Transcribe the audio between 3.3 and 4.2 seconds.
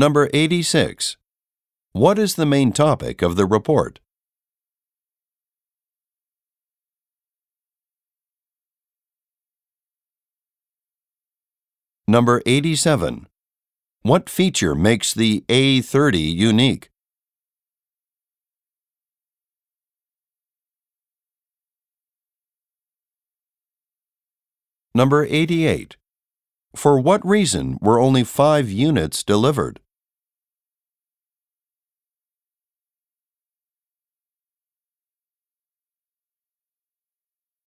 the report?